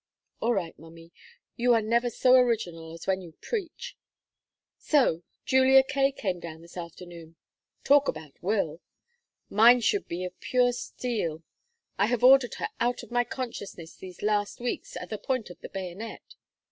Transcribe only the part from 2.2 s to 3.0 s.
original